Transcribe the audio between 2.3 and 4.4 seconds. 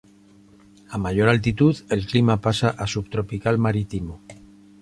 pasa a subtropical marítimo.